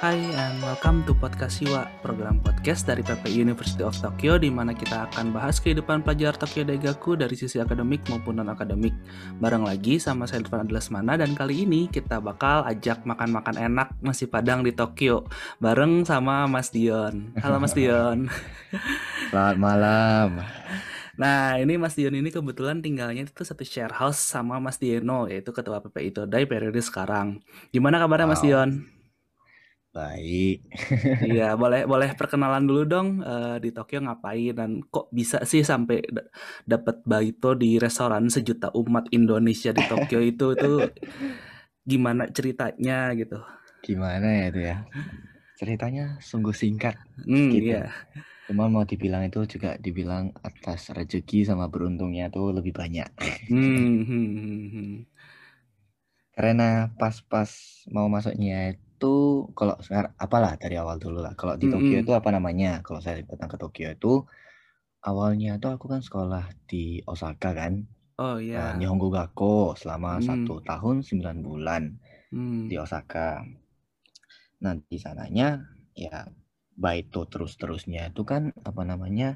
[0.00, 4.72] Hai and welcome to Podcast Siwa, program podcast dari PP University of Tokyo di mana
[4.72, 8.96] kita akan bahas kehidupan pelajar Tokyo Daigaku dari sisi akademik maupun non-akademik.
[9.44, 14.24] Bareng lagi sama saya Irfan Adlasmana dan kali ini kita bakal ajak makan-makan enak nasi
[14.24, 15.28] Padang di Tokyo
[15.60, 17.36] bareng sama Mas Dion.
[17.36, 18.32] Halo Mas Dion.
[19.28, 20.40] Selamat malam.
[21.20, 25.52] Nah, ini Mas Dion ini kebetulan tinggalnya itu satu share house sama Mas Dieno, yaitu
[25.52, 27.44] ketua PPI Todai periode sekarang.
[27.68, 28.48] Gimana kabarnya Mas Wow.
[28.48, 28.99] Dion?
[29.90, 30.62] Baik.
[31.20, 36.00] Iya, boleh boleh perkenalan dulu dong eh, di Tokyo ngapain dan kok bisa sih sampai
[36.08, 36.30] da-
[36.64, 40.72] dapat baito di restoran sejuta umat Indonesia di Tokyo itu itu
[41.84, 43.38] gimana ceritanya gitu.
[43.84, 44.76] Gimana ya itu ya?
[45.58, 46.96] Ceritanya sungguh singkat.
[47.26, 47.74] Hmm, Gitu.
[47.74, 47.90] iya.
[48.48, 53.08] Cuma mau dibilang itu juga dibilang atas rezeki sama beruntungnya tuh lebih banyak.
[53.48, 54.90] Hmm, hmm, hmm, hmm.
[56.34, 57.50] Karena pas-pas
[57.92, 59.14] mau masuknya itu
[59.58, 59.74] kalau
[60.24, 61.32] apalah dari awal dulu lah.
[61.40, 62.84] Kalau di Tokyo itu apa namanya?
[62.86, 64.12] Kalau saya datang ke Tokyo itu
[65.10, 67.72] awalnya tuh aku kan sekolah di Osaka kan,
[68.18, 68.76] Oh iya.
[68.78, 71.82] Nihongo Gakko selama Hmm, satu tahun 9 bulan.
[72.32, 73.42] hmm, di Osaka.
[74.64, 75.48] Nah, di sananya
[75.96, 76.28] ya
[76.84, 79.28] baito terus-terusnya itu kan apa namanya?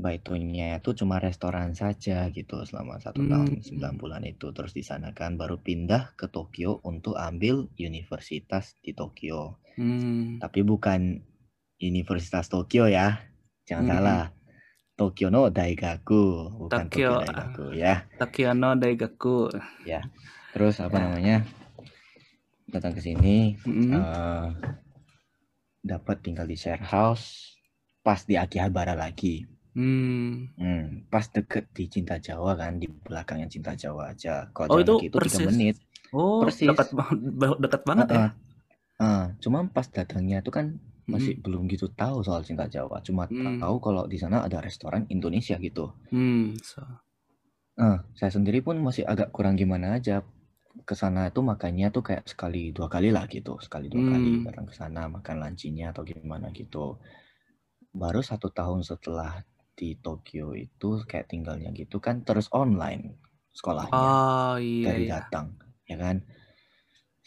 [0.00, 4.46] Baitonya itu cuma restoran saja gitu selama satu tahun sembilan hmm, bulan itu.
[4.56, 9.60] Terus di sana kan baru pindah ke Tokyo untuk ambil universitas di Tokyo.
[9.76, 11.00] hmm, Tapi bukan
[11.80, 13.20] Universitas Tokyo ya.
[13.68, 14.22] Jangan hmm, salah.
[14.26, 14.38] hmm.
[14.98, 16.24] Tokyo no Daigaku,
[16.60, 17.94] bukan Tokyo Tokyo ah, Daigaku ya.
[18.20, 19.36] Tokyo no Daigaku.
[19.84, 20.00] Ya.
[20.52, 21.04] Terus apa Ya.
[21.08, 21.36] namanya?
[22.70, 24.48] Datang ke sini Hmm, eh
[25.80, 27.56] dapat tinggal di share house
[28.04, 29.44] pas di Akihabara lagi.
[29.74, 30.50] Hmm.
[30.60, 34.34] Hmm, pas deket di Cinta Jawa kan di belakangnya Cinta Jawa aja.
[34.56, 35.40] Kalau Oh itu itu persis.
[35.46, 35.76] menit.
[36.20, 36.96] Oh, dekat Persis.
[37.40, 38.20] ba- dekat banget ya.
[38.20, 38.28] Heeh.
[39.08, 40.66] Ah, cuma pas datangnya itu kan
[41.14, 42.96] masih Hmm, belum gitu tahu soal Cinta Jawa.
[43.08, 45.86] Cuma hmm, tahu kalau di sana ada restoran Indonesia gitu.
[46.10, 46.56] hmm.
[46.62, 46.82] So,
[47.86, 50.16] Ah, saya sendiri pun masih agak kurang gimana aja.
[50.88, 53.52] Ke sana itu makannya tuh kayak sekali dua kali lah gitu.
[53.66, 56.84] Sekali dua kali hmm, datang ke sana makan lancinya atau gimana gitu.
[58.02, 59.32] Baru satu tahun setelah
[59.80, 63.02] di Tokyo itu kayak tinggalnya gitu kan terus online
[63.58, 65.16] sekolahnya Oh iya dari iya.
[65.16, 65.46] datang
[65.90, 66.16] ya kan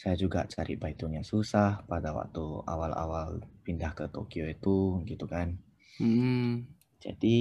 [0.02, 3.30] saya juga cari baitonya susah pada waktu awal-awal
[3.66, 4.78] pindah ke Tokyo itu
[5.10, 5.48] gitu kan
[6.00, 6.66] Hmm.
[7.06, 7.38] jadi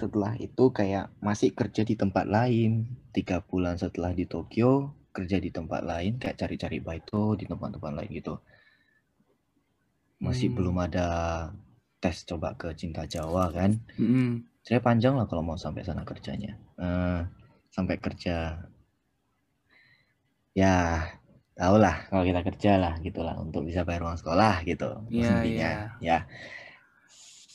[0.00, 2.72] setelah itu kayak masih kerja di tempat lain
[3.16, 4.70] tiga bulan setelah di Tokyo
[5.16, 8.34] kerja di tempat lain kayak cari-cari baito di tempat-tempat lain gitu
[10.20, 10.86] masih belum Hmm.
[10.86, 11.08] ada
[12.00, 13.76] tes coba ke Cinta Jawa kan?
[14.00, 14.48] Hmm.
[14.60, 16.52] saya panjang lah kalau mau sampai sana kerjanya.
[16.76, 17.20] Eh,
[17.72, 18.60] sampai kerja.
[20.52, 21.06] Ya
[21.56, 25.00] tau lah kalau kita kerja lah gitulah untuk bisa bayar uang sekolah gitu.
[25.08, 25.28] Iya iya.
[25.32, 26.18] mestinya ya.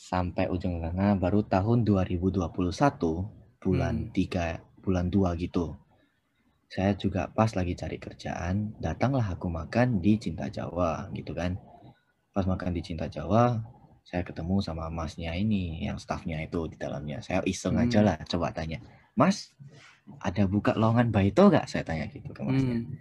[0.06, 2.42] Sampai ujung sana baru tahun 2021
[3.62, 4.14] bulan Hmm.
[4.14, 5.74] 3 bulan 2 gitu.
[6.66, 11.54] Saya juga pas lagi cari kerjaan datanglah aku makan di Cinta Jawa gitu kan.
[12.34, 13.58] Pas makan di Cinta Jawa
[14.06, 18.06] saya ketemu sama masnya ini yang staffnya itu di dalamnya saya iseng aja Hmm.
[18.06, 18.78] lah coba tanya
[19.18, 19.50] mas
[20.22, 22.94] ada buka lowongan baito nggak saya tanya gitu ke masnya Hmm.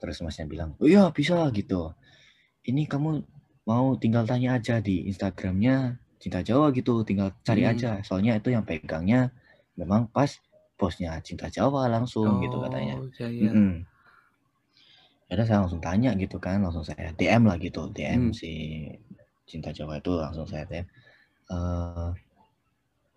[0.00, 1.92] terus masnya bilang oh iya bisa gitu
[2.64, 3.20] ini kamu
[3.68, 7.72] mau tinggal tanya aja di Instagramnya Cinta Jawa gitu tinggal cari Hmm.
[7.76, 9.36] aja soalnya itu yang pegangnya
[9.76, 10.32] memang pas
[10.80, 13.50] bosnya Cinta Jawa langsung gitu katanya Oh iya iya.
[13.52, 13.84] Mm-mm.
[15.28, 18.34] Yaudah saya langsung tanya gitu kan langsung saya DM lah gitu DM Hmm.
[18.34, 18.52] si
[19.52, 20.86] Cinta Jawa itu langsung saya DM
[21.52, 22.10] "Eh,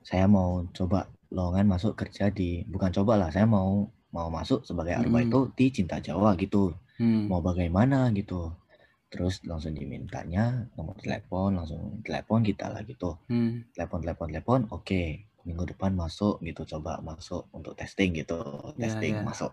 [0.10, 1.00] saya mau coba
[1.34, 5.08] lowongan masuk kerja di bukan coba lah saya mau mau masuk sebagai Hmm.
[5.08, 6.64] arbaito di Cinta Jawa gitu
[7.00, 7.28] Hmm.
[7.32, 8.42] mau bagaimana gitu
[9.12, 10.44] terus langsung dimintanya
[10.76, 13.64] nomor telepon langsung telepon kita lah gitu Hmm.
[13.76, 15.02] telepon telepon telepon oke
[15.48, 18.40] minggu depan masuk gitu coba masuk untuk testing gitu
[18.76, 19.24] Ya testing ya.
[19.28, 19.52] masuk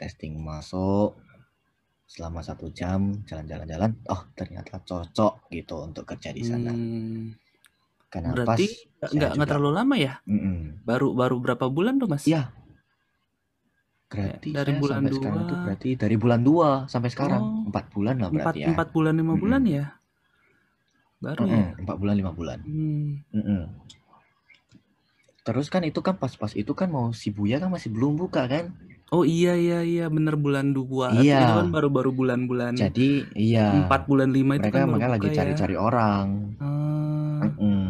[0.00, 1.16] testing masuk
[2.12, 7.32] selama satu jam jalan-jalan-jalan oh ternyata cocok gitu untuk kerja di sana Hmm.
[8.12, 8.66] karena Berarti
[9.00, 10.12] nggak nggak terlalu lama ya?
[10.28, 10.84] Mm-mm.
[10.84, 12.24] Baru baru berapa bulan tuh Mas?
[12.28, 12.52] ya
[14.12, 15.64] Kayak berarti dari bulan sampai sekarang tuh dua.
[15.64, 19.14] berarti dari bulan 2 sampai sekarang Oh, empat bulan lah empat berarti ya empat bulan
[19.16, 19.40] lima Mm-mm.
[19.40, 19.84] bulan ya?
[21.24, 21.54] Baru ya?
[21.64, 22.58] Mm-mm, empat bulan lima bulan.
[23.32, 23.62] Mm-mm.
[25.42, 28.70] terus kan itu kan pas-pas itu kan mau Shibuya kan masih belum buka kan
[29.12, 34.08] Oh iya iya iya bener bulan dua iya itu kan baru-baru bulan-bulan jadi iya empat
[34.08, 35.36] bulan lima itu kan mereka baru makanya lagi buka ya.
[35.38, 36.26] cari-cari orang
[37.42, 37.88] Mm-mm.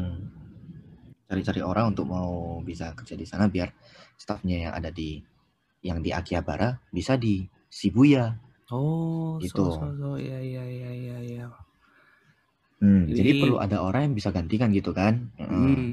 [1.30, 3.70] cari-cari orang untuk mau bisa kerja di sana biar
[4.18, 5.22] stafnya yang ada di
[5.86, 8.34] yang di Akihabara bisa di Shibuya
[8.72, 9.64] Oh, so Gitu.
[9.68, 11.46] so so, iya iya iya iya iya.
[12.82, 15.30] Hmm, jadi Jadi perlu ada orang yang bisa gantikan gitu kan?
[15.38, 15.52] Heeh.
[15.52, 15.86] mhm,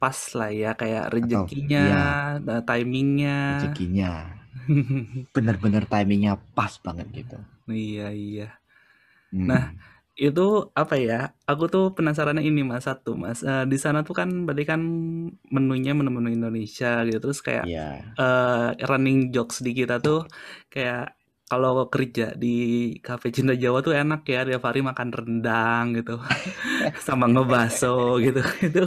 [0.00, 1.84] pas lah ya kayak rezekinya,
[2.48, 3.30] eee, timing-nya.
[3.48, 4.10] rezekinya.
[5.34, 7.38] Bener-bener timing-nya pas banget gitu.
[7.68, 8.42] Iya iya.
[9.48, 9.80] Nah, Mhm.
[10.22, 10.42] itu
[10.80, 11.14] apa ya,
[11.50, 14.82] aku tuh penasarannya ini Mas, satu Mas, eee, di sana tuh kan berarti kan
[15.56, 18.20] menunya menu-menu Indonesia gitu, terus kayak, Iya.
[18.20, 20.18] eee, running jokes di kita tuh
[20.72, 21.00] kayak
[21.50, 22.54] kalau kerja di
[23.02, 26.14] kafe Cinta Jawa tuh enak ya tiap hari makan rendang gitu,
[27.06, 28.38] sama ngebakso gitu.
[28.66, 28.82] Itu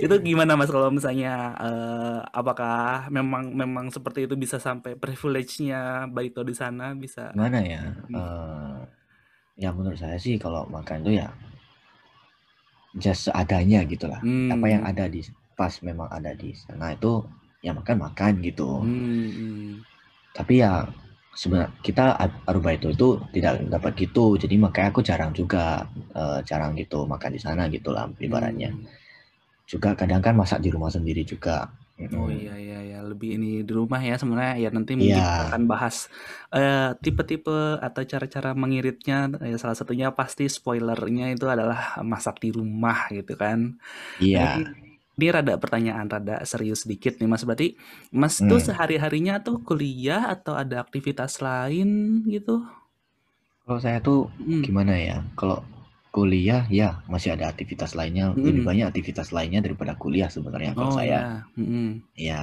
[0.00, 6.40] itu gimana Mas kalau misalnya, eee, apakah memang memang seperti itu bisa sampai privilege-nya Baito
[6.42, 8.76] di sana bisa Gimana ya, eee,
[9.60, 11.28] ya menurut saya sih kalau makan tuh ya
[12.96, 14.20] just seadanya gitulah.
[14.52, 15.20] Apa yang ada di
[15.56, 17.24] pas memang ada di sana itu
[17.60, 18.80] ya makan-makan gitu.
[18.80, 19.70] Mmm, mhm.
[20.32, 20.88] Tapi ya
[21.40, 25.86] sebenar kita ad Arubaito itu tidak dapat gitu, jadi makanya aku jarang juga,
[26.18, 28.70] eee, jarang gitu makan di sana gitulah ibaratnya.
[28.72, 28.86] Mmm.
[29.70, 31.70] Juga kadang kan masak di rumah sendiri juga,
[32.10, 35.46] Oh, iya iya iya, lebih ini di rumah ya sebenarnya ya nanti mungkin kita Iya.
[35.48, 35.96] akan bahas,
[36.52, 37.50] eee, tipe-tipe
[37.86, 39.16] atau cara-cara mengiritnya,
[39.50, 41.78] ya salah satunya pasti spoiler-nya itu adalah
[42.12, 43.58] masak di rumah gitu kan.
[44.20, 44.60] Iya.
[44.60, 47.76] ini ini rada pertanyaan rada serius sedikit nih Mas, berarti
[48.12, 48.66] Mas tuh Mmm.
[48.68, 52.64] sehari-harinya tuh kuliah atau ada aktivitas lain gitu?
[53.66, 54.62] Kalau saya tuh Mhm.
[54.66, 55.62] gimana ya, kalau
[56.12, 58.68] kuliah ya masih ada aktivitas lainnya, lebih Mhm.
[58.68, 61.18] banyak aktivitas lainnya daripada kuliah sebenarnya kalau Oh saya.
[61.24, 61.88] ya, mhm.
[62.16, 62.40] Iya.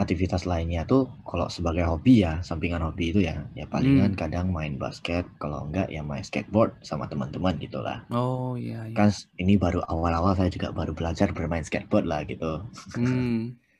[0.00, 4.20] Aktivitas lainnya tuh kalau sebagai hobi ya, sampingan hobi itu ya, ya palingan Mmm.
[4.20, 8.08] kadang main basket, kalau enggak ya main skateboard sama teman-teman gitulah.
[8.08, 9.44] Oh, iya Kan iya.
[9.44, 12.64] ini baru awal-awal saya juga baru belajar bermain skateboard lah gitu.
[12.96, 13.60] Mmm.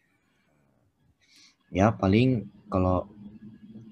[1.70, 3.06] Ya paling kalau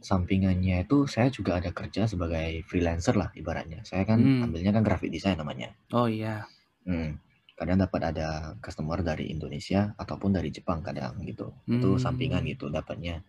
[0.02, 3.86] sampingannya itu saya juga ada kerja sebagai freelancer lah ibaratnya.
[3.86, 4.42] Saya kan Mmm.
[4.50, 5.72] ambilnya kan graphic design namanya.
[5.94, 6.42] Oh, iya.
[6.84, 7.22] Mhm,
[7.58, 8.28] kadang dapat ada
[8.64, 11.52] customer dari Indonesia ataupun dari Jepang kadang gitu.
[11.74, 12.52] Itu sampingan Mmm.
[12.52, 13.22] gitu dapatnya.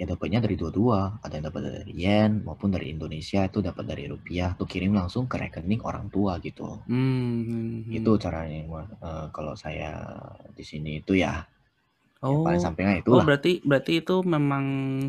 [0.00, 4.04] Ya dapatnya dari dua-dua, ada yang dapat dari yen maupun dari Indonesia itu dapat dari
[4.10, 6.82] rupiah, tuh kirim langsung ke rekening orang tua gitu.
[6.86, 6.96] Mhm
[7.90, 8.20] Itu mhm.
[8.22, 9.90] caranya Mas, eee, kalau saya
[10.54, 11.42] di sini itu ya.
[12.30, 12.64] Ya paling Oh.
[12.64, 13.26] sampingan Oh itulah.
[13.26, 14.64] berarti berarti itu memang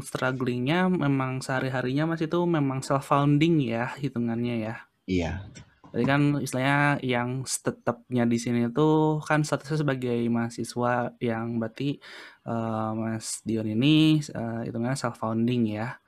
[0.07, 4.87] struggling-nya memang sehari-harinya Mas itu memang self-founding ya hitungannya ya?
[5.07, 5.49] Iya.
[5.91, 11.99] Berarti kan istilahnya yang tetapnya di sini tuh kan statusnya sebagai mahasiswa yang berarti,
[12.47, 15.99] eee, Mas Dion ini, eee, hitungannya self-founding ya.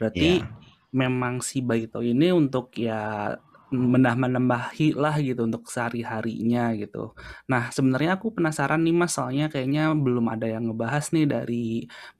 [0.00, 0.56] Berarti Iya.
[0.94, 3.34] memang si Baito ini untuk ya
[3.74, 7.12] menambah-nambahi lah gitu untuk sehari-harinya gitu.
[7.50, 11.66] Nah sebenarnya aku penasaran nih Mas, soalnya kayaknya belum ada yang ngebahas nih dari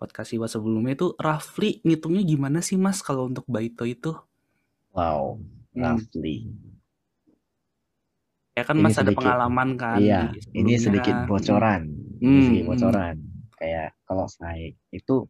[0.00, 4.16] podcast Iwa sebelumnya itu roughly ngitungnya gimana sih Mas kalau untuk Baito itu?
[4.92, 5.40] Wow,
[5.74, 6.06] Mmm.
[6.14, 6.46] roughly.
[8.56, 11.92] Ya kan Ini Mas ada pengalaman kan iya, ini sedikit bocoran,
[12.24, 12.72] ini Mmm, sedikit mhm.
[12.72, 13.16] bocoran.
[13.60, 15.28] Kayak kalau saya itu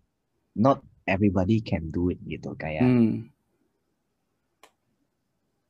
[0.55, 0.78] not
[1.11, 3.26] everybody can do it gitu, kayak Mmm.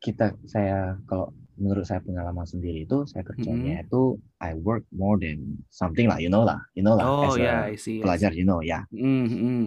[0.04, 3.84] kita saya kalau menurut saya pengalaman sendiri itu, saya kerjanya Mhm.
[3.88, 4.02] itu
[4.36, 7.72] I work more than something lah, you know lah you know lah Oh as a
[7.72, 8.38] I see I pelajar see.
[8.40, 8.84] you know ya.
[8.92, 9.60] Mhm mhm.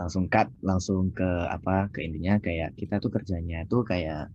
[0.00, 4.32] Langsung cut, langsung ke apa, ke intinya kayak kita tuh kerjanya itu kayak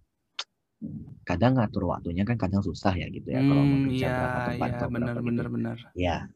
[1.28, 4.72] kadang ngatur waktunya kan kadang susah ya gitu ya kalau mau kerja iya berapa tempat
[4.72, 5.44] iya, bener gitu.
[5.56, 5.78] bener.
[5.98, 6.28] Ya,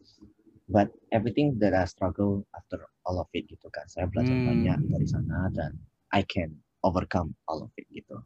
[0.70, 4.92] but everything that I struggle after all of it gitu kan, saya belajar banyak Mmm.
[4.92, 5.72] dari sana dan
[6.14, 8.20] I can overcome all of it gitu.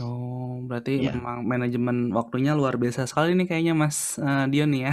[0.00, 1.12] Oh, berarti Iya.
[1.12, 4.92] memang manajemen waktunya luar biasa sekali nih kayaknya Mas, eee, Dion nih ya?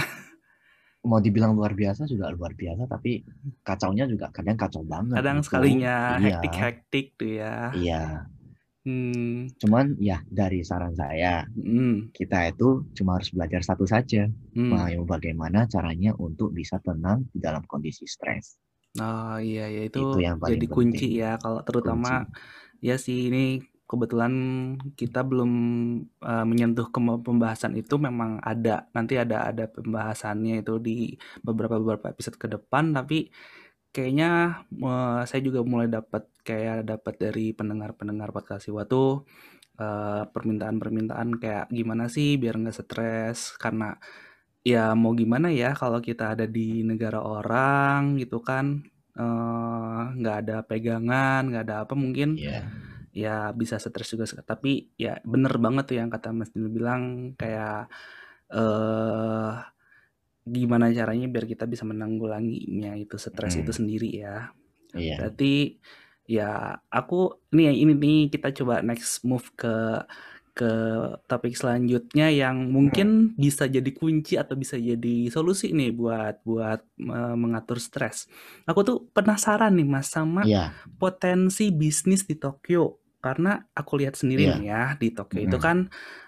[1.07, 3.21] Mau dibilang luar biasa juga luar biasa, tapi
[3.63, 5.45] kacaunya juga kadang kacau banget Kadang gitu.
[5.45, 6.19] sekalinya Iya.
[6.23, 7.53] hektik-hektik tuh ya.
[7.71, 8.27] Iya.
[8.87, 9.47] Mmm.
[9.61, 12.11] Cuman ya dari saran saya, Mhm.
[12.17, 14.29] kita itu cuma harus belajar satu saja,
[14.69, 18.45] mau bagaimana caranya untuk bisa tenang di dalam kondisi stres.
[18.95, 21.19] Oh, iya iya, itu Itu yang jadi kunci penting.
[21.21, 22.17] ya kalau Kunci.
[22.17, 22.23] terutama
[22.85, 23.39] ya sih ini
[23.89, 24.33] kebetulan
[24.99, 25.51] kita belum,
[26.23, 30.91] eee, menyentuh ke pembahasan itu memang ada, nanti ada ada pembahasannya itu di
[31.45, 33.31] beberapa beberapa episode ke depan, tapi
[33.95, 34.27] kayaknya,
[34.73, 39.27] eee, saya juga mulai dapat kayak dapat dari pendengar-pendengar podcast Iwa tuh,
[39.81, 43.95] eee, permintaan-permintaan kayak gimana sih biar nggak stres, karena
[44.65, 48.83] ya mau gimana ya kalau kita ada di negara orang gitu kan,
[49.17, 52.59] eee, nggak ada pegangan, nggak ada apa mungkin Iya.
[53.15, 57.03] ya bisa stres juga tapi ya bener banget tuh yang kata Mas Dion bilang
[57.39, 57.89] kayak,
[58.53, 59.51] eee,
[60.47, 63.77] gimana caranya biar kita bisa menanggulanginya itu stres itu Mhm.
[63.79, 64.51] sendiri ya.
[64.95, 65.15] Iya.
[65.19, 65.53] Berarti
[66.27, 70.03] ya aku nih ini nih kita coba next move ke
[70.57, 70.71] ke
[71.29, 77.35] topik selanjutnya yang mungkin bisa jadi kunci atau bisa jadi solusi nih buat buat eh,
[77.37, 78.25] mengatur stres.
[78.65, 80.73] Aku tuh penasaran nih Mas sama Iya.
[80.97, 84.53] potensi bisnis di Tokyo karena aku lihat sendiri Iya.
[84.57, 85.61] nih ya di Tokyo itu Mm-mm.
[85.61, 85.77] kan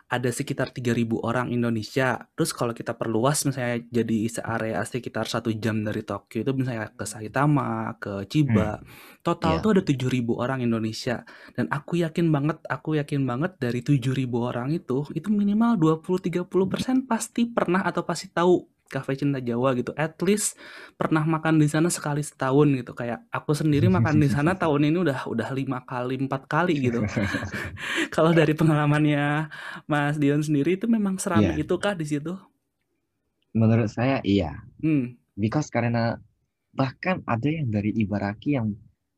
[0.09, 2.17] ada sekitar 3.000 orang Indonesia.
[2.33, 7.05] Terus kalau kita perluas misalnya jadi searea sekitar satu jam dari Tokyo itu misalnya ke
[7.05, 8.81] Saitama, ke Chiba,
[9.21, 9.61] total Iya.
[9.61, 11.21] tuh ada 7.000 orang Indonesia.
[11.53, 17.45] Dan aku yakin banget, aku yakin banget dari 7.000 orang itu, itu minimal 20-30% pasti
[17.45, 19.93] pernah atau pasti tahu Cafe Cinta Jawa gitu.
[19.93, 20.57] At least
[20.97, 22.91] pernah makan di sana sekali setahun gitu.
[22.97, 27.05] Kayak aku sendiri makan di sana tahun ini udah udah lima kali, empat kali gitu.
[28.15, 29.47] Kalau dari pengalamannya
[29.85, 31.63] Mas Dion sendiri itu memang seramai Iya.
[31.63, 32.33] itu kah di situ?
[33.55, 34.61] Menurut saya iya.
[34.81, 35.17] Hmm.
[35.33, 36.19] Because karena
[36.73, 38.75] bahkan ada yang dari Ibaraki yang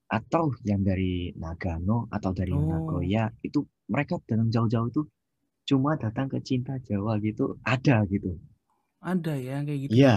[0.08, 2.60] atau yang dari Nagano atau dari Oh.
[2.64, 5.06] Nagoya itu mereka datang jauh-jauh tuh
[5.64, 8.36] cuma datang ke Cinta Jawa gitu ada gitu.
[9.02, 9.94] Ada ya kayak gitu.
[9.98, 10.16] Iya.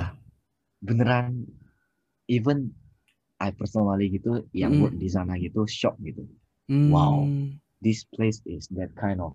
[0.84, 1.48] Beneran
[2.28, 2.72] even
[3.40, 6.28] I personally gitu yang work di sana gitu shock gitu.
[6.88, 7.24] Wow.
[7.28, 7.56] Hmm.
[7.80, 9.32] This place is that kind of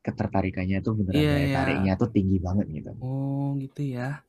[0.00, 1.56] ketertarikannya tuh beneran Iya, daya iya.
[1.56, 2.92] tariknya tuh tinggi banget gitu.
[3.00, 4.24] Oh gitu ya.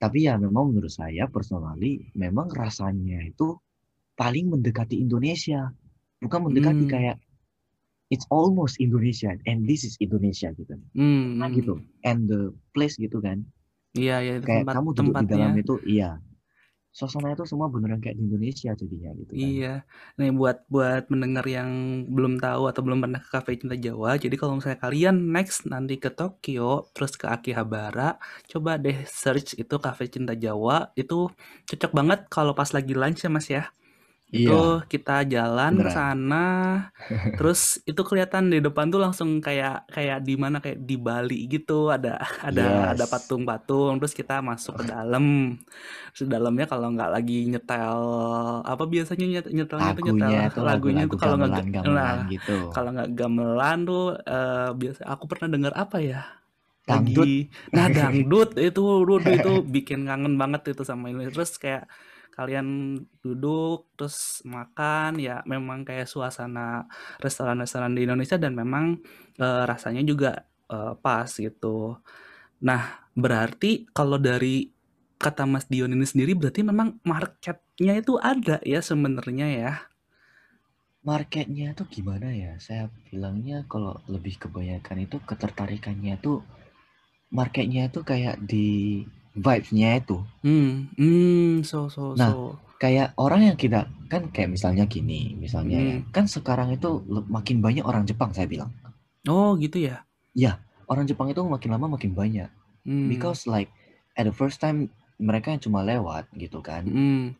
[0.00, 3.56] Tapi ya memang menurut saya personally memang rasanya itu
[4.16, 5.72] paling mendekati Indonesia.
[6.20, 6.92] Bukan mendekati Hmm.
[6.92, 7.16] kayak
[8.08, 10.74] it's almost Indonesia and this is Indonesia gitu.
[10.92, 11.40] Hmm.
[11.40, 11.80] Nah gitu.
[12.04, 13.44] And the place gitu kan.
[13.94, 15.32] Iya ya Kayak tempat kamu duduk di tempatnya.
[15.38, 16.10] dalam itu iya.
[16.94, 19.42] Suasana itu semua beneran kayak di Indonesia jadinya gitu kan.
[19.42, 19.74] Iya.
[20.14, 21.70] Nih buat buat mendengar yang
[22.06, 25.98] belum tahu atau belum pernah ke Cafe Cinta Jawa, jadi kalau misalnya kalian next nanti
[25.98, 31.26] ke Tokyo, terus ke Akihabara, coba deh search itu Cafe Cinta Jawa, itu
[31.66, 33.74] cocok banget kalau pas lagi lunch ya Mas ya.
[34.34, 34.82] Itu Iya.
[34.84, 36.46] kita jalan ke sana,
[37.38, 41.86] terus itu kelihatan di depan tuh langsung kayak kayak di mana kayak di Bali gitu,
[41.88, 43.08] ada ada ada Yes.
[43.08, 45.54] patung-patung, terus kita masuk ke dalam.
[46.10, 47.98] Terus di dalamnya kalau nggak lagi nyetel
[48.60, 51.94] apa biasanya nyet- nyetelnya tuh nyetel Lagunya itu lagunya lagu-lagu tuh kalau nggak ga- gamelan-gamelan
[51.94, 52.56] nah gitu.
[52.70, 56.20] kalau nggak gamelan tuh eh, biasa aku pernah dengar apa ya
[56.84, 57.24] Dangdut.
[57.24, 57.38] lagi
[57.70, 58.82] nah dangdut itu
[59.30, 61.86] itu bikin kangen banget itu sama ini terus kayak
[62.34, 66.90] kalian duduk terus makan ya memang kayak suasana
[67.22, 68.98] restoran-restoran di Indonesia dan memang
[69.38, 71.96] eh, rasanya juga eh, pas gitu
[72.60, 74.68] nah berarti kalau dari
[75.16, 79.72] kata Mas Dion ini sendiri berarti memang marketnya itu ada ya sebenarnya ya
[81.04, 82.56] Marketnya tuh gimana ya?
[82.56, 86.40] Saya bilangnya kalau lebih kebanyakan itu ketertarikannya tuh
[87.28, 90.22] marketnya itu kayak di vibes-nya itu.
[90.46, 95.78] hmm hmm so so Nah, so kayak orang yang kita kan kayak misalnya gini, misalnya
[95.80, 96.10] ya, Hmm.
[96.14, 98.70] kan sekarang itu makin banyak orang Jepang saya bilang.
[99.26, 100.58] oh gitu ya Ya,
[100.90, 102.50] orang Jepang itu makin lama makin banyak.
[102.84, 103.70] hmm Because like
[104.14, 106.86] at the first time mereka yang cuma lewat gitu kan.
[106.86, 107.34] hmm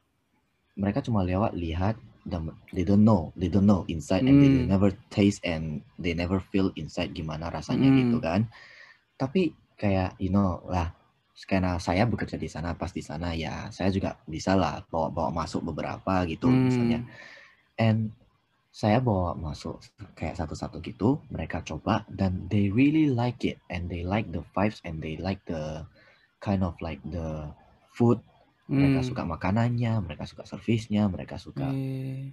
[0.75, 1.95] Mereka cuma lewat lihat
[2.27, 4.67] dan they don't know, they don't know inside and they Hmm.
[4.67, 8.25] never taste and they never feel inside gimana rasanya gitu Hmm.
[8.25, 8.41] kan.
[9.15, 10.91] Tapi kayak you know lah
[11.43, 15.67] karena saya bekerja di sana pas di sana ya saya juga bisa lah bawa-bawa masuk
[15.67, 17.03] beberapa gitu misalnya.
[17.03, 17.33] Hmm
[17.79, 18.15] and
[18.75, 19.79] saya bawa masuk
[20.19, 24.83] kayak satu-satu gitu mereka coba dan they really like it and they like the vibes
[24.83, 25.87] and they like the
[26.43, 27.51] kind of like the
[27.95, 28.19] food.
[28.65, 29.09] Mereka hmm.
[29.13, 32.33] suka makanannya mereka suka servisnya mereka suka Eh,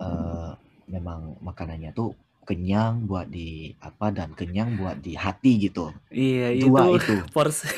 [0.00, 0.50] eh,
[0.88, 2.16] memang makanannya tuh
[2.46, 5.92] kenyang buat di apa dan kenyang buat di hati gitu.
[6.08, 7.14] Iya dua itu itu.
[7.36, 7.68] porsi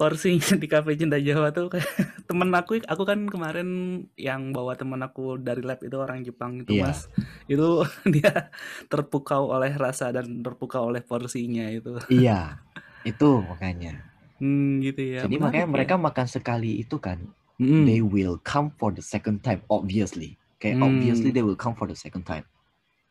[0.00, 1.68] porsinya di Cafe Cinta Jawa tuh.
[1.68, 1.92] Kayak
[2.32, 3.68] temen aku aku kan kemarin
[4.16, 6.88] yang bawa temen aku dari lab itu orang Jepang itu iya.
[6.88, 7.12] Mas.
[7.44, 7.84] Itu
[8.16, 8.48] dia
[8.88, 12.00] terpukau oleh rasa dan terpukau oleh porsinya itu.
[12.08, 12.56] Iya
[13.04, 14.00] itu makanya.
[14.40, 15.28] Hmm gitu ya.
[15.28, 15.72] Jadi menarik makanya ya.
[15.76, 17.20] mereka makan sekali itu kan
[17.60, 17.84] hmm.
[17.84, 20.40] they will come for the second time obviously.
[20.56, 22.48] Kayak obviously hmm they will come for the second time.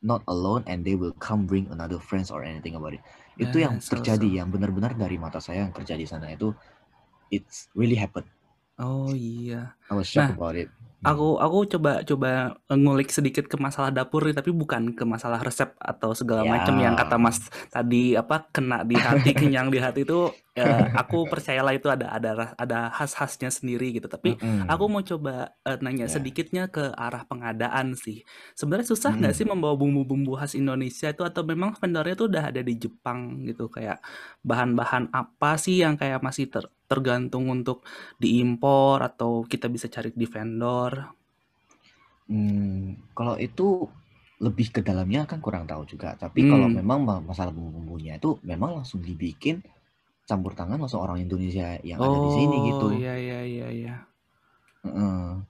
[0.02, 3.04] Not alone and they will come bring another friends or anything about it.
[3.38, 4.36] Itu eh yang so terjadi so.
[4.42, 6.50] yang benar-benar dari mata saya yang kerja di sana itu
[7.30, 8.26] it's really happen.
[8.80, 9.76] Oh iya.
[9.90, 10.70] I was shocked nah about it.
[11.00, 15.72] Aku aku coba coba ngulik sedikit ke masalah dapur nih, tapi bukan ke masalah resep
[15.80, 17.40] atau segala macam yang kata Mas
[17.72, 20.28] tadi apa kena di hati, kenyang di hati itu
[20.60, 20.66] ya,
[21.00, 22.30] aku percayalah itu ada ada
[22.64, 24.08] ada khas-khasnya sendiri gitu.
[24.16, 24.30] Tapi
[24.72, 24.92] aku Mm-mm.
[24.92, 25.32] mau coba
[25.68, 28.18] eh, nanya ya sedikitnya ke arah pengadaan sih.
[28.60, 29.52] Sebenarnya susah nggak sih Mm-mm.
[29.52, 33.98] membawa bumbu-bumbu khas Indonesia itu atau memang vendornya tuh udah ada di Jepang gitu kayak
[34.50, 37.78] bahan-bahan apa sih yang kayak masih ter- tergantung untuk
[38.24, 40.94] diimpor atau kita bisa cari di vendor?
[42.30, 43.90] Hmm, kalau itu
[44.46, 46.10] lebih ke dalamnya kan kurang tahu juga.
[46.24, 46.80] Tapi kalau Hmm.
[46.80, 49.56] memang ma- masalah bumbu-bumbunya itu memang langsung dibikin
[50.30, 52.88] campur tangan langsung orang Indonesia yang ada di sini Oh, gitu.
[52.94, 53.96] iya iya iya iya.
[54.86, 55.42] Heeh.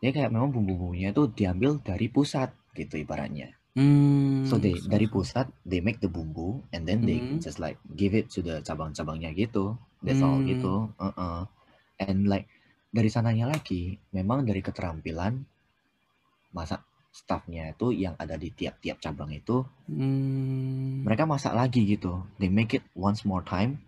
[0.00, 3.50] Jadi kayak memang bumbu-bumbunya itu diambil dari pusat gitu ibaratnya.
[3.74, 4.46] Hmm.
[4.46, 7.42] So they dari pusat they make the bumbu and then they Mhm.
[7.42, 9.74] just like give it to the cabang-cabangnya gitu.
[10.00, 10.48] That's all Hmm.
[10.48, 10.94] gitu.
[10.96, 11.38] Heeh.
[12.00, 12.46] And like
[12.88, 15.44] dari sananya lagi memang dari keterampilan
[16.50, 21.02] masak staffnya itu yang ada di tiap-tiap cabang itu Hmm.
[21.04, 22.24] mereka masak lagi gitu.
[22.40, 23.82] They make it once more time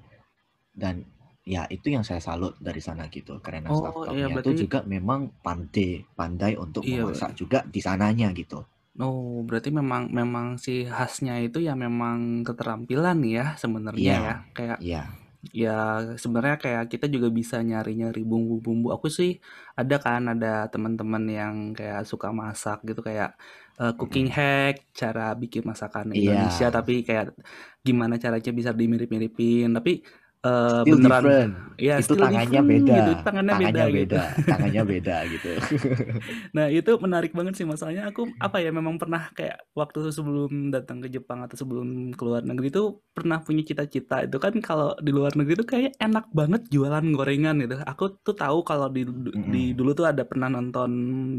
[0.73, 1.05] dan
[1.43, 4.79] ya itu yang saya salut dari sana gitu karena Oh, staff-staffnya iya, itu berarti- juga
[4.87, 8.63] memang pandai pandai untuk Iya, memasak juga di sananya gitu.
[8.95, 14.19] Oh, berarti memang memang si khasnya itu ya memang keterampilan ya sebenarnya Iya.
[14.21, 14.35] ya.
[14.53, 15.03] Kayak Iya.
[15.51, 15.79] ya
[16.15, 18.95] sebenarnya kayak kita juga bisa nyari-nyari bumbu-bumbu.
[18.95, 19.43] Aku sih
[19.75, 23.35] ada kan ada teman-teman yang kayak suka masak gitu kayak
[23.75, 26.39] eh, cooking hack, cara bikin masakan Iya.
[26.39, 27.35] Indonesia tapi kayak
[27.81, 29.73] gimana caranya bisa dimirip-miripin.
[29.73, 30.05] Tapi
[30.47, 31.53] eh, Still beneran different.
[31.79, 32.99] ya itu still tangannya different beda.
[32.99, 33.13] gitu.
[33.27, 34.17] Tangannya, beda, gitu.
[34.17, 34.23] beda.
[34.51, 35.51] tangannya beda gitu.
[36.57, 41.01] Nah, itu menarik banget sih masalahnya aku apa ya memang pernah kayak waktu sebelum datang
[41.05, 42.83] ke Jepang atau sebelum ke luar negeri itu
[43.17, 47.57] pernah punya cita-cita itu kan kalau di luar negeri itu kayak enak banget jualan gorengan
[47.65, 47.77] gitu.
[47.89, 49.03] Aku tuh tahu kalau di
[49.49, 50.91] di dulu tuh ada pernah nonton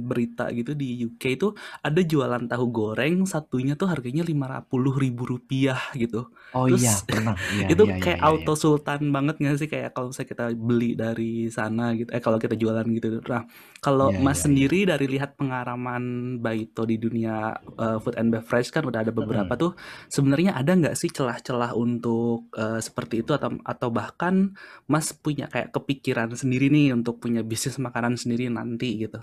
[0.10, 1.48] berita gitu di UK itu
[1.86, 6.30] ada jualan tahu goreng satunya tuh harganya lima puluh ribu rupiah gitu.
[6.54, 7.36] Oh Terus iya, pernah.
[7.54, 9.70] Iya, itu iya, kayak iya, iya, auto sultan banget nggak sih?
[9.72, 13.22] Kayak kalau misalnya kita beli dari sana gitu eh kalau kita jualan gitu.
[13.26, 13.44] Nah
[13.80, 18.70] kalau Iya, mas iya, sendiri dari lihat pengalaman Baito di dunia uh, food and beverage
[18.70, 19.72] kan udah ada beberapa tuh
[20.12, 23.32] sebenarnya ada nggak sih celah-celah untuk uh, seperti itu?
[23.34, 24.54] Atau atau bahkan
[24.92, 29.22] mas punya kayak kepikiran sendiri nih untuk punya bisnis makanan sendiri nanti gitu?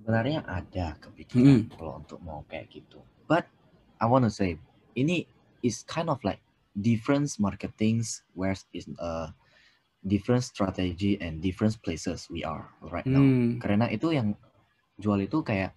[0.00, 1.76] Sebenarnya ada kepikiran Mm-mm.
[1.76, 2.98] kalau untuk mau kayak gitu.
[3.28, 3.46] But
[4.00, 4.56] I wanna say
[4.96, 5.28] ini
[5.60, 6.40] is kind of like
[6.76, 9.30] different marketings where is uh,
[10.04, 13.26] different strategy and different places we are right now.
[13.26, 13.60] Hmm.
[13.60, 14.36] Karena itu yang
[15.00, 15.74] jual itu kayak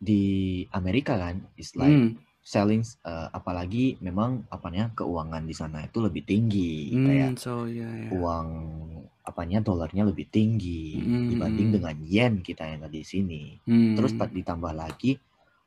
[0.00, 2.16] di Amerika kan is like Hmm.
[2.40, 7.86] selling uh, apalagi memang apanya keuangan di sana itu lebih tinggi kayak Hmm, so ya
[7.86, 8.48] ya uang
[9.22, 13.42] apanya dolarnya lebih tinggi Mm, dibanding dengan yen kita yang ada di sini.
[13.66, 13.94] Hmm.
[13.94, 15.18] Terus ta- ditambah lagi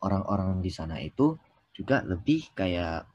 [0.03, 1.37] orang-orang di sana itu
[1.77, 3.07] juga lebih kayak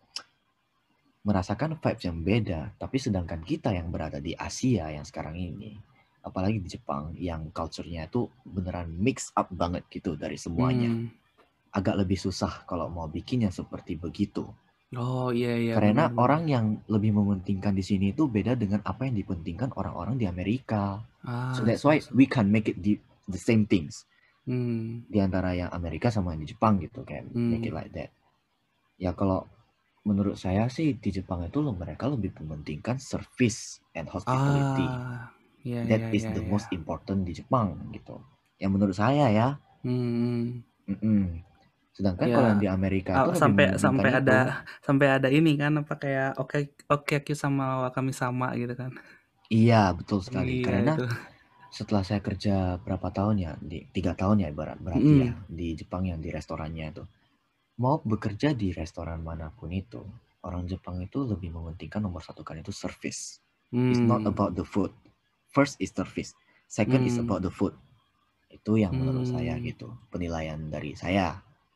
[1.28, 2.60] merasakan vibes yang beda.
[2.74, 5.76] Tapi sedangkan kita yang berada di Asia yang sekarang ini,
[6.20, 10.88] apalagi di Jepang yang culture-nya itu beneran mix up banget gitu dari semuanya.
[10.88, 11.12] Hmm.
[11.68, 14.48] Agak lebih susah kalau mau bikin yang seperti begitu.
[14.96, 16.24] Oh iya iya Karena benar-benar.
[16.24, 21.04] orang yang lebih mementingkan di sini itu beda dengan apa yang dipentingkan orang-orang di Amerika.
[21.20, 22.96] Ah, So that's so- why so- we can make it the,
[23.28, 24.08] the same things
[24.48, 25.04] Hmm.
[25.04, 27.76] di antara yang Amerika sama yang di Jepang gitu kayak make it Hmm.
[27.76, 28.08] like that.
[28.96, 29.44] Ya kalau
[30.06, 34.88] menurut saya sih di Jepang itu lo- mereka lebih mementingkan service and hospitality.
[34.88, 35.34] Ah,
[35.64, 36.52] iya That iya is iya the iya.
[36.52, 38.16] most important di Jepang gitu.
[38.62, 39.48] Yang menurut saya ya.
[39.82, 40.62] Hmm.
[40.90, 41.22] Mm-mm.
[41.96, 44.18] Sedangkan Ya, kalau yang di Amerika ah, itu lebih sampai sampai itu.
[44.18, 44.32] ada
[44.86, 46.56] sampai ada ini kan apa kayak oke
[46.92, 48.90] oke Q sama wakami sama gitu kan.
[49.62, 50.54] Iya betul sekali.
[50.60, 51.02] Iya Karena itu.
[51.78, 55.48] setelah saya kerja berapa tahun ya di tiga tahun ya ibarat berarti ya Mm-mm.
[55.58, 57.04] di Jepang yang di restorannya itu
[57.82, 60.02] mau bekerja di restoran mana pun itu
[60.46, 63.40] orang Jepang itu lebih mementingkan nomor satu kan itu service
[63.90, 64.30] it's not Hmm.
[64.30, 64.92] about the food
[65.54, 66.30] first is service
[66.78, 67.22] second is Hmm.
[67.22, 67.74] about the food
[68.52, 69.68] itu yang menurut saya Hmm.
[69.68, 71.26] gitu penilaian dari saya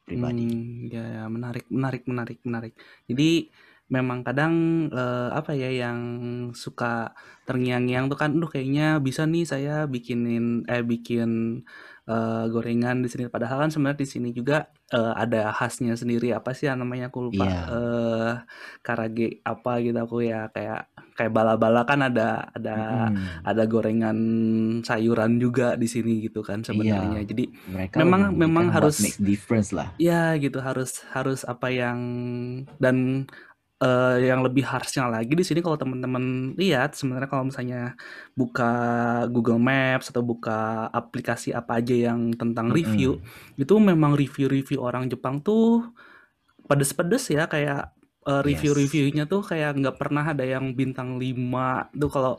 [0.06, 2.74] pribadi Hmm, ya, ya, menarik, menarik, menarik, menarik.
[3.08, 3.48] Jadi
[3.88, 4.54] memang kadang
[4.92, 5.98] eh, apa ya yang
[6.52, 7.14] suka
[7.48, 11.30] terngiang-ngiang tuh kan, duh kayaknya bisa nih saya bikinin eh bikin
[12.08, 13.30] eh, gorengan di sini.
[13.30, 16.34] Padahal kan sebenarnya di sini juga eh, ada khasnya sendiri.
[16.34, 17.44] Apa sih yang namanya aku lupa.
[17.46, 17.60] Iya.
[17.70, 18.32] eh
[18.82, 22.76] karage apa gitu aku ya kayak kayak bala-bala kan ada ada
[23.12, 23.44] Mm-mm.
[23.44, 24.18] ada gorengan
[24.82, 27.22] sayuran juga di sini gitu kan sebenarnya.
[27.22, 27.28] Iya.
[27.28, 31.98] Jadi mereka memang memang harus makes difference lah Ya gitu harus harus apa yang
[32.80, 33.28] dan
[33.82, 37.98] eh, yang lebih harusnya lagi di sini kalau teman-teman lihat sebenarnya kalau misalnya
[38.38, 38.72] buka
[39.34, 43.62] Google Maps atau buka aplikasi apa aja yang tentang review Mm-mm.
[43.62, 45.90] itu memang review-review orang Jepang tuh
[46.70, 52.34] pedes-pedes ya kayak yes review-reviewnya tuh kayak nggak pernah ada yang bintang 5 tuh kalau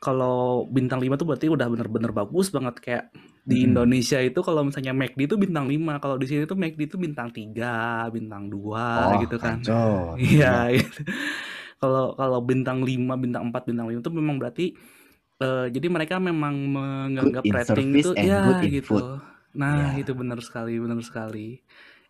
[0.00, 3.04] kalau bintang 5 tuh berarti udah bener-bener bagus banget kayak
[3.48, 3.64] di.
[3.64, 7.32] Indonesia itu kalau misalnya McD itu bintang 5 kalau di sini tuh McD itu bintang
[7.32, 9.56] 3 bintang 2 oh gitu kan
[10.20, 11.00] iya iya gitu.
[11.80, 14.66] kalau kalau bintang 5 bintang 4 bintang 5 itu memang berarti
[15.40, 19.06] eh, jadi mereka memang menganggap in rating itu ya gitu food
[19.58, 20.04] Nah, Ya.
[20.04, 21.64] itu benar sekali, benar sekali.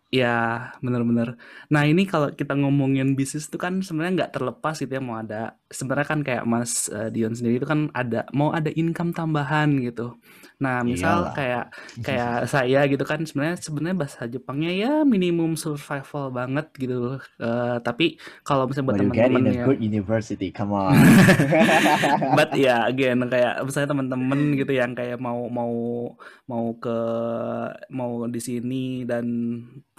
[0.09, 1.37] Ya, benar-benar.
[1.69, 5.53] Nah, ini kalau kita ngomongin bisnis itu kan sebenarnya nggak terlepas gitu ya mau ada
[5.69, 10.17] sebenarnya kan kayak Mas eh, Dion sendiri itu kan ada mau ada income tambahan gitu.
[10.59, 11.33] Nah, misal Iyalah.
[11.35, 11.65] kayak
[12.07, 17.15] kayak saya gitu kan sebenarnya sebenarnya bahasa Jepangnya ya minimum survival banget gitu.
[17.39, 20.75] Eh, tapi kalau misalnya buat But you get in teman-teman a yang good university, come
[20.75, 20.91] on.
[22.37, 25.73] But ya again kayak misalnya teman-teman gitu yang kayak mau mau
[26.43, 26.97] mau ke
[27.95, 29.25] mau di sini dan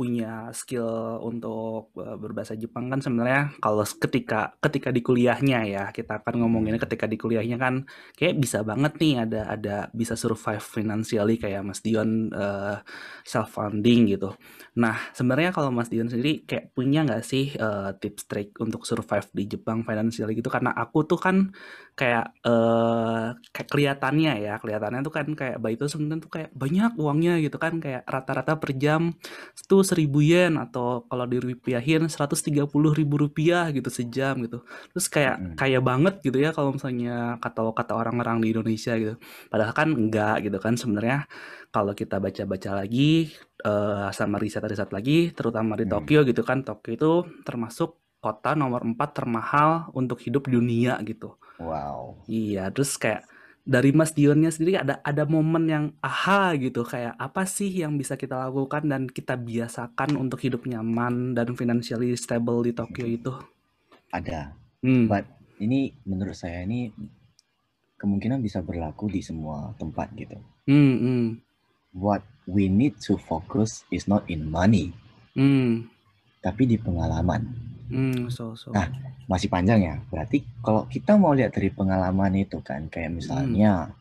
[0.00, 6.24] punya skill untuk uh, berbahasa Jepang kan sebenarnya kalau ketika ketika di kuliahnya ya kita
[6.24, 6.86] akan ngomonginnya Hmm.
[6.88, 7.84] ketika di kuliahnya kan
[8.16, 12.80] kayak bisa banget nih ada ada bisa survive financially kayak Mas Dion uh,
[13.28, 14.32] self funding gitu.
[14.80, 19.28] Nah sebenarnya kalau Mas Dion sendiri kayak punya nggak sih uh, tips trik untuk survive
[19.36, 21.52] di Jepang financially gitu karena aku tuh kan
[21.92, 26.92] kayak uh, kayak kelihatannya ya kelihatannya tuh kan kayak bayi itu sebenarnya tuh kayak banyak
[26.96, 29.12] uangnya gitu kan kayak rata-rata per jam
[29.52, 34.58] itu seribu yen atau kalau dirupiahin 130 ribu rupiah gitu sejam gitu
[34.94, 35.54] terus kayak Mm-mm.
[35.58, 39.14] kaya banget gitu ya kalau misalnya kata kata orang-orang di Indonesia gitu
[39.50, 41.18] padahal kan enggak gitu kan sebenarnya
[41.74, 43.34] kalau kita baca-baca lagi
[43.66, 45.92] uh, sama riset-riset lagi terutama di Hmm.
[45.98, 51.34] Tokyo gitu kan Tokyo itu termasuk kota nomor 4 termahal untuk hidup di dunia gitu
[51.60, 52.24] Wow.
[52.24, 53.28] Iya, terus kayak
[53.64, 58.16] dari Mas Dionnya sendiri ada ada momen yang aha gitu kayak apa sih yang bisa
[58.16, 63.32] kita lakukan dan kita biasakan untuk hidup nyaman dan financially stable di Tokyo itu.
[64.10, 64.56] Ada.
[64.80, 65.06] Hmm.
[65.06, 65.28] But
[65.60, 66.88] ini menurut saya ini
[68.00, 70.40] kemungkinan bisa berlaku di semua tempat gitu.
[70.64, 71.26] Hmm, hmm,
[71.92, 74.96] What we need to focus is not in money,
[75.36, 75.90] hmm,
[76.40, 77.44] tapi di pengalaman.
[77.90, 78.70] Hmm, so so.
[78.70, 78.88] Nah,
[79.26, 79.96] masih panjang ya.
[80.08, 83.92] Berarti kalau kita mau lihat dari pengalaman itu kan, kayak misalnya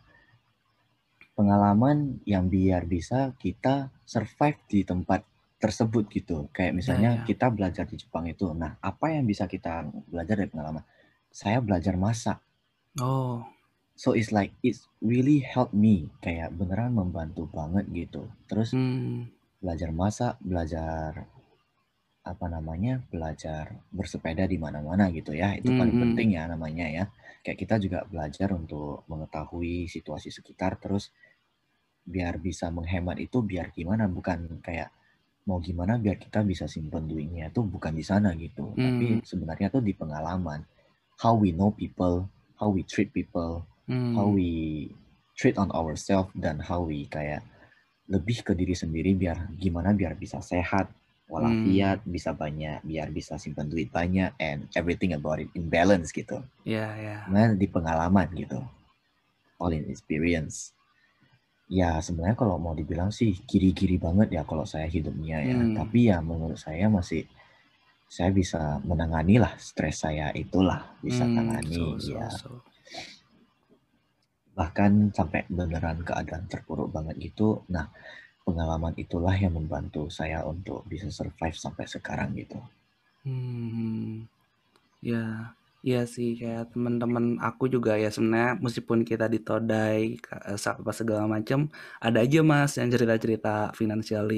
[1.34, 5.26] pengalaman yang biar bisa kita survive di tempat
[5.60, 6.48] tersebut gitu.
[6.56, 7.26] Kayak misalnya ya.
[7.28, 8.48] kita belajar di Jepang itu.
[8.56, 10.86] Nah, apa yang bisa kita belajar dari pengalaman?
[11.34, 12.40] Saya belajar masak.
[12.98, 13.44] Oh,
[14.00, 18.32] So it's like it's really help me kayak beneran membantu banget gitu.
[18.48, 19.28] Terus hmm,
[19.60, 21.28] belajar masak, belajar
[22.24, 23.02] apa namanya?
[23.08, 25.56] belajar bersepeda di mana-mana gitu ya.
[25.56, 26.04] Itu paling hmm.
[26.12, 27.04] penting ya namanya ya.
[27.42, 31.10] Kayak kita juga belajar untuk mengetahui situasi sekitar terus
[32.04, 34.90] biar bisa menghemat itu biar gimana bukan kayak
[35.46, 38.76] mau gimana biar kita bisa simpen duitnya itu bukan di sana gitu.
[38.76, 40.62] Tapi hmm, sebenarnya tuh di pengalaman.
[41.20, 44.50] How we know people, how we treat people, how hmm, we
[45.36, 47.44] treat on ourselves dan how we kayak
[48.10, 50.92] lebih ke diri sendiri biar gimana biar bisa sehat
[51.30, 56.10] hmm, walafiat bisa banyak biar bisa simpan duit banyak and everything about it in balance
[56.10, 56.42] gitu.
[56.66, 57.30] Ya ya.
[57.30, 58.58] nah di pengalaman gitu.
[59.62, 60.74] All in experience.
[61.70, 65.58] Ya sebenarnya kalau mau dibilang sih kiri-kiri banget ya kalau saya hidupnya ya.
[65.62, 67.30] Hmm, tapi ya menurut saya masih
[68.10, 72.50] saya bisa menangani lah stres saya itulah bisa hmm, tangani so so ya so.
[74.58, 77.64] bahkan sampai beneran keadaan terpuruk banget gitu.
[77.72, 77.88] Nah,
[78.50, 82.60] pengalaman itulah yang membantu saya untuk bisa survive sampai sekarang gitu.
[83.24, 84.24] Hmm,
[85.10, 85.18] ya,
[85.88, 90.44] iya sih kayak teman-teman aku juga ya sebenarnya meskipun kita ditodai ka-
[90.82, 91.60] apa segala macam,
[92.06, 94.38] ada aja mas yang cerita-cerita financially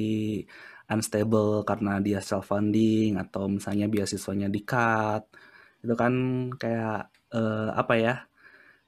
[0.91, 5.23] unstable karena dia self funding atau misalnya beasiswanya di cut,
[5.83, 6.13] itu kan
[6.61, 6.91] kayak
[7.35, 8.13] eh, apa ya?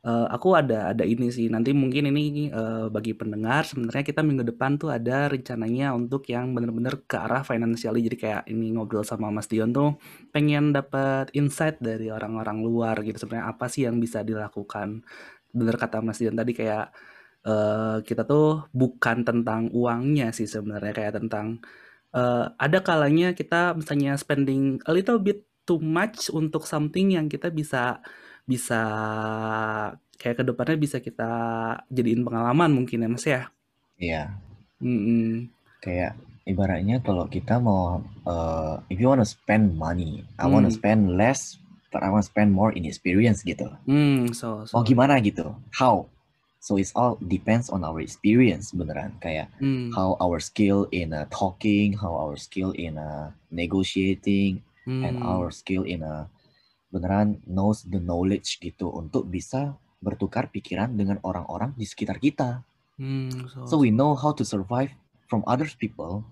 [0.03, 1.47] Eh, aku ada ada ini sih.
[1.47, 6.51] Nanti mungkin ini eh, bagi pendengar sebenarnya kita minggu depan tuh ada rencananya untuk yang
[6.51, 8.03] bener-bener ke arah financially.
[8.03, 9.95] Jadi kayak ini ngobrol sama Mas Dion tuh
[10.35, 13.15] pengen dapat insight dari orang-orang luar gitu.
[13.23, 15.07] Sebenarnya apa sih yang bisa dilakukan?
[15.55, 16.91] Bener kata Mas Dion tadi kayak
[17.47, 20.91] eh, kita tuh bukan tentang uangnya sih sebenarnya.
[20.99, 21.63] Kayak tentang
[22.15, 27.47] eh, ada kalanya kita misalnya spending a little bit too much untuk something yang kita
[27.47, 28.03] bisa
[28.43, 28.82] bisa
[30.19, 31.32] kayak ke depannya bisa kita
[31.91, 33.41] jadiin pengalaman mungkin ya mas ya.
[33.99, 34.36] Iya,
[34.84, 35.47] Mm-mm.
[35.79, 40.75] kayak ibaratnya kalau kita mau, uh, if you wanna spend money, I wanna Hmm.
[40.75, 41.56] spend less,
[41.93, 43.69] but I wanna spend more in experience gitu.
[43.88, 44.88] Hmm, so Mau so.
[44.88, 45.56] gimana gitu?
[45.75, 46.08] How?
[46.63, 49.19] So it's all depends on our experience beneran.
[49.19, 49.91] Kayak Hmm.
[49.91, 55.27] how our skill in uh, talking, how our skill in uh, negotiating, and Hmm.
[55.27, 56.27] our skill in a
[56.93, 59.62] beneran knows the knowledge gitu untuk bisa
[60.06, 62.49] bertukar pikiran dengan orang-orang di sekitar kita.
[62.97, 64.91] Hmm, so So we know how to survive
[65.27, 66.23] from other people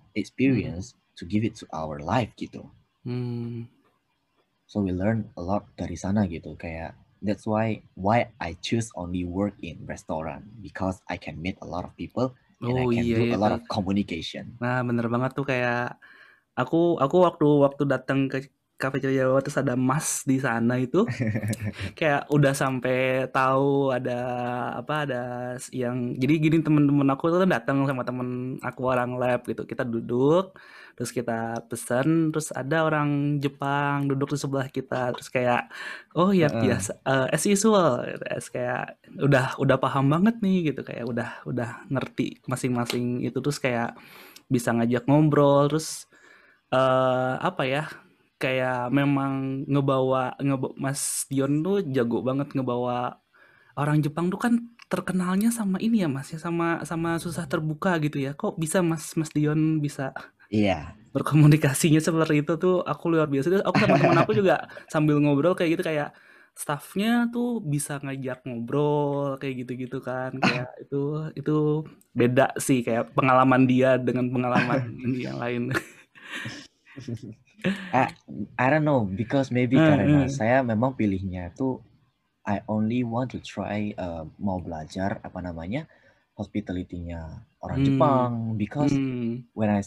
[0.46, 0.62] Hmm.
[0.62, 2.72] experience to give it to our life gitu.
[3.04, 3.66] Hmm.
[4.66, 9.22] So we learn a lot dari sana gitu kayak that's why why I choose only
[9.22, 12.28] work in restaurant because I can meet a lot of people
[12.66, 13.58] and I Oh can iya do iya a lot tuh.
[13.58, 14.46] of communication.
[14.62, 15.98] Nah, bener banget tuh kayak
[16.60, 18.38] aku aku waktu waktu datang ke
[18.82, 21.06] Cafe Jawa terus ada Mas di sana itu.
[22.00, 24.20] Kayak udah sampai tahu ada
[24.82, 25.24] apa ada
[25.70, 29.62] yang jadi gini temen-temen aku tuh datang sama temen aku orang lab gitu.
[29.70, 30.58] Kita duduk
[30.98, 35.14] terus kita pesen terus ada orang Jepang duduk di sebelah kita.
[35.14, 35.70] Terus kayak
[36.18, 36.66] oh ya Heeh.
[36.66, 38.02] biasa eh, as usual.
[38.26, 40.82] As kayak udah udah paham banget nih gitu.
[40.82, 43.38] Kayak udah udah ngerti masing-masing itu.
[43.38, 43.94] Terus kayak
[44.52, 46.12] bisa ngajak ngobrol terus
[46.72, 47.84] eh apa ya
[48.42, 53.22] kayak memang ngebawa ngeba Mas Dion tuh jago banget ngebawa
[53.78, 54.54] orang Jepang tuh kan
[54.92, 58.34] terkenalnya sama ini ya Mas ya sama sama susah terbuka gitu ya.
[58.34, 60.12] Kok bisa Mas Mas Dion bisa
[60.52, 60.98] Iya.
[61.16, 62.84] berkomunikasinya seperti itu tuh?
[62.84, 63.48] Aku luar biasa.
[63.48, 66.10] Terus aku sama teman aku juga sambil ngobrol kayak gitu kayak
[66.52, 70.36] staffnya tuh bisa ngajak ngobrol kayak gitu-gitu kan.
[70.44, 71.02] Kayak itu
[71.40, 71.56] itu
[72.12, 74.80] beda sih kayak pengalaman dia dengan pengalaman
[75.24, 75.72] yang lain
[77.92, 78.04] I,
[78.64, 80.28] I don't know because maybe Hmm, karena hmm.
[80.38, 81.84] saya memang pilihnya tuh
[82.48, 85.86] I only want to try uh, mau belajar apa namanya
[86.40, 87.22] hospitality-nya
[87.62, 87.86] orang Hmm.
[87.86, 89.44] Jepang because Hmm.
[89.54, 89.82] when I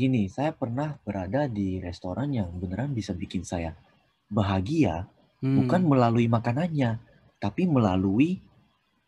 [0.00, 3.70] gini saya pernah berada di restoran yang beneran bisa bikin saya
[4.38, 4.94] bahagia
[5.58, 5.90] bukan Hmm.
[5.90, 6.90] melalui makanannya
[7.42, 8.30] tapi melalui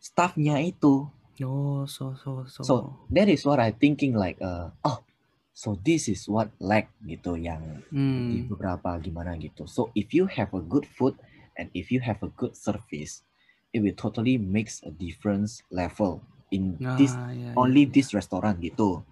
[0.02, 0.94] staffnya itu
[1.42, 2.64] Oh, so so so.
[2.64, 5.02] so that is what I thinking like uh, oh
[5.52, 8.48] so this is what lack gitu yang di Hmm.
[8.48, 9.68] beberapa gimana gitu.
[9.68, 11.16] So if you have a good food
[11.56, 13.24] and if you have a good service,
[13.72, 16.20] it will totally makes a difference level
[16.52, 17.92] in this Nah, ya, only ya.
[17.92, 19.04] this restaurant gitu.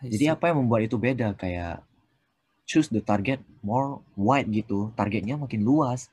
[0.00, 1.84] Jadi apa yang membuat itu beda kayak
[2.64, 4.90] choose the target more wide gitu.
[4.96, 6.08] Targetnya makin luas.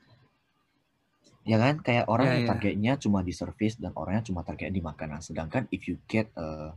[1.48, 1.80] Ya kan?
[1.80, 2.48] Kayak orang Ya, yang ya.
[2.52, 5.24] targetnya cuma di service dan orangnya cuma target di makanan.
[5.24, 6.76] Sedangkan if you get uh,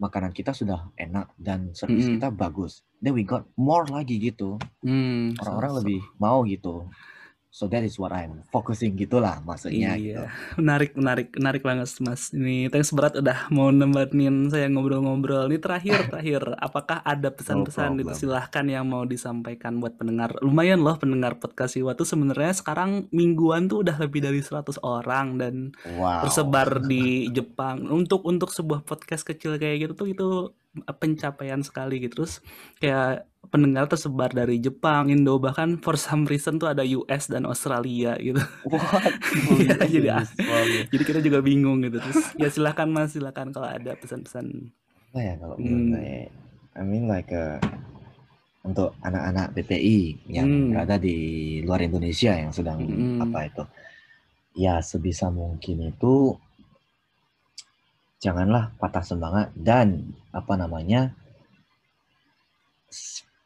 [0.00, 2.16] makanan kita sudah enak dan service Mm-mm.
[2.16, 5.78] kita bagus, then we got more lagi gitu Hmm, so orang-orang so.
[5.84, 6.88] lebih mau gitu.
[7.50, 10.22] So that is what I'm focusing gitulah maksudnya gitu.
[10.22, 12.30] Iya, menarik, menarik, menarik banget Mas.
[12.30, 15.50] Ini thanks berat udah mau nemenin saya ngobrol-ngobrol.
[15.50, 16.54] Ini terakhir, terakhir.
[16.56, 18.14] Apakah ada No pesan-pesan itu problem.
[18.14, 20.38] silahkan yang mau disampaikan buat pendengar.
[20.38, 25.34] Lumayan loh pendengar podcast Siwa tuh sebenarnya sekarang mingguan tuh udah lebih dari 100 orang
[25.36, 25.54] dan
[25.98, 26.30] Wow.
[26.30, 27.90] tersebar di Jepang.
[27.90, 30.28] Untuk untuk sebuah podcast kecil kayak gitu tuh itu
[30.98, 32.22] pencapaian sekali gitu.
[32.22, 32.38] Terus
[32.78, 38.14] kayak pendengar tersebar dari Jepang, Indo, bahkan for some reason tuh ada US dan Australia
[38.20, 38.38] gitu.
[38.68, 39.14] What?
[39.60, 40.08] Iya, jadi
[40.46, 40.84] banget.
[40.92, 41.98] jadi kita juga bingung gitu.
[41.98, 44.70] Terus ya silahkan Mas, silahkan kalau ada pesan-pesan.
[45.10, 45.96] Apa ya kalau Hmm.
[46.70, 47.58] I mean like uh,
[48.62, 50.70] untuk anak-anak PPI yang Hmm.
[50.70, 51.16] berada di
[51.66, 53.18] luar Indonesia yang sedang Hmm.
[53.26, 53.64] apa itu,
[54.54, 56.38] ya sebisa mungkin itu
[58.20, 61.16] janganlah patah semangat dan apa namanya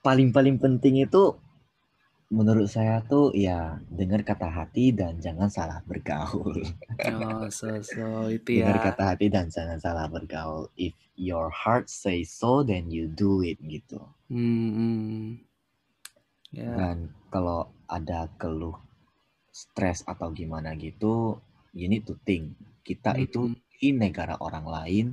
[0.02, 1.38] paling-paling penting itu
[2.34, 6.58] menurut saya tuh ya dengar kata hati dan jangan salah bergaul.
[7.14, 8.84] Oh, so so itu dengar ya.
[8.90, 10.66] kata hati dan jangan salah bergaul.
[10.74, 14.02] If your heart say so, then you do it gitu.
[14.26, 15.22] Hmm, hmm.
[16.50, 16.70] Ya.
[16.74, 18.78] Dan kalau ada keluh
[19.54, 21.38] stres atau gimana gitu,
[21.70, 23.63] you need to think kita itu Hmm.
[23.78, 25.06] Di negara orang lain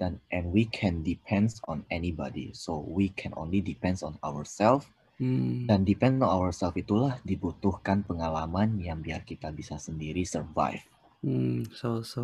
[0.00, 2.50] dan and we can depends on anybody.
[2.64, 4.86] So we can only depends on ourselves
[5.22, 5.70] Hmm.
[5.70, 10.82] dan depend on ourselves itulah dibutuhkan pengalaman yang biar kita bisa sendiri survive.
[11.24, 12.20] Hmm, so so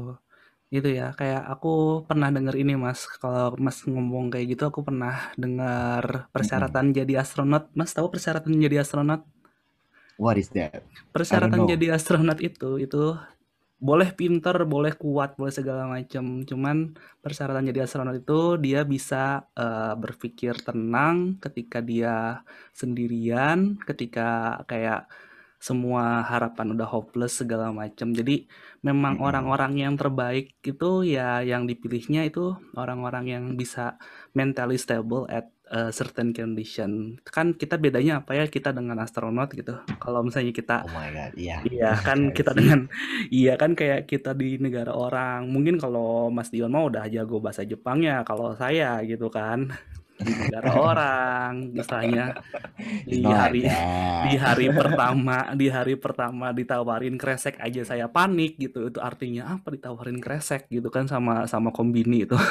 [0.77, 1.69] itu ya kayak aku
[2.09, 7.65] pernah denger ini Mas kalau Mas ngomong kayak gitu aku pernah dengar persyaratan jadi astronot
[7.79, 9.23] Mas tahu persyaratan jadi astronot
[10.21, 10.85] What is that?
[11.15, 13.03] Persyaratan jadi astronot itu itu
[13.81, 16.93] boleh pinter boleh kuat boleh segala macam cuman
[17.25, 22.45] persyaratan jadi astronot itu dia bisa eh, berpikir tenang ketika dia
[22.77, 25.09] sendirian ketika kayak
[25.61, 28.17] semua harapan udah hopeless segala macam.
[28.17, 28.49] Jadi
[28.81, 34.01] memang orang-orang yang terbaik itu ya yang dipilihnya itu orang-orang yang bisa
[34.33, 37.23] mentally stable at a certain condition.
[37.23, 39.79] Kan kita bedanya apa ya kita dengan astronot gitu.
[40.03, 41.63] Kalau misalnya kita Oh my god, iya.
[41.63, 42.91] Iya kan kita dengan
[43.31, 45.47] iya kan kayak kita di negara orang.
[45.47, 49.71] Mungkin kalau Mas Dion mau udah jago bahasa Jepangnya, kalau saya gitu kan
[50.21, 52.37] di negara orang istilahnya
[53.09, 53.65] di hari
[54.29, 58.93] di hari pertama di hari pertama ditawarin kresek aja saya panik gitu.
[58.93, 59.73] Itu artinya apa?
[59.73, 62.37] Ditawarin kresek gitu kan sama sama kombini itu.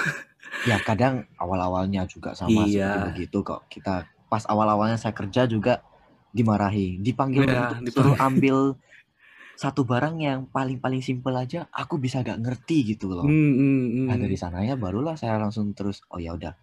[0.66, 3.06] Ya kadang awal-awalnya juga sama seperti iya.
[3.06, 3.70] begitu kok.
[3.70, 5.86] Kita pas awal-awalnya saya kerja juga
[6.34, 8.58] dimarahi, dipanggil ya untuk suruh ambil
[9.62, 13.28] satu barang yang paling-paling simpel aja aku bisa gak ngerti gitu loh.
[13.28, 14.08] Hmm, hmm, hmm.
[14.08, 16.56] Nah dari sana ya barulah saya langsung terus oh ya udah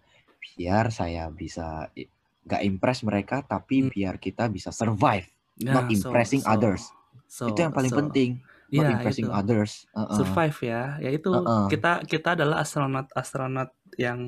[0.55, 1.91] biar saya bisa
[2.47, 3.91] gak impress mereka tapi hmm.
[3.91, 5.27] biar kita bisa survive
[5.59, 6.83] yeah, not impressing so, so, others.
[7.27, 7.99] So, itu yang paling so.
[7.99, 8.31] penting.
[8.67, 9.35] Not yeah, impressing itu.
[9.35, 9.71] others.
[9.95, 10.17] Uh -uh.
[10.19, 10.83] Survive ya.
[10.99, 11.65] Yaitu uh -uh.
[11.71, 14.19] kita kita adalah astronot astronot yang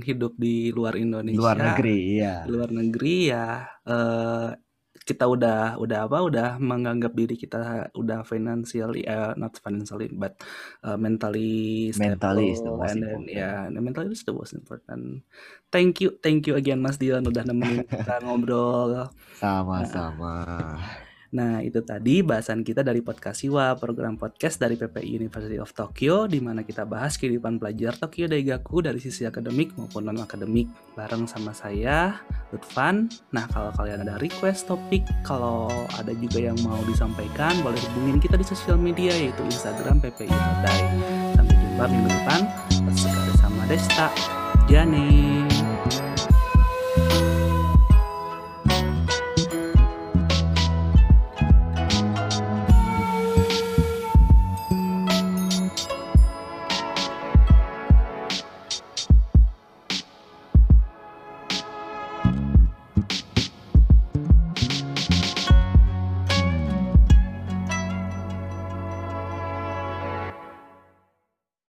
[0.00, 1.38] hidup di luar Indonesia.
[1.38, 2.46] Luar negeri, ya.
[2.46, 3.46] Luar negeri ya.
[3.82, 4.54] Uh,
[5.02, 10.38] kita udah udah apa udah menganggap diri kita udah financially uh, not financially but
[10.86, 15.26] uh, mentally mentally is the most and then, ya yeah, mentally is the most important.
[15.72, 19.10] Thank you thank you again Mas Dion udah nemenin kita ngobrol.
[19.36, 20.46] Sama-sama.
[20.46, 25.72] Nah, Nah, itu tadi bahasan kita dari Podcast Siwa, program podcast dari PPI University of
[25.72, 31.24] Tokyo, di mana kita bahas kehidupan pelajar Tokyo Daigaku dari sisi akademik maupun non-akademik, bareng
[31.24, 32.20] sama saya,
[32.52, 33.08] Lutfan.
[33.32, 38.36] Nah, kalau kalian ada request topik, kalau ada juga yang mau disampaikan, boleh hubungin kita
[38.36, 40.80] di sosial media, yaitu Instagram PPI Todai.
[41.32, 42.40] Sampai jumpa minggu depan,
[42.92, 44.12] sekali sama Desta.
[44.68, 45.31] Jane.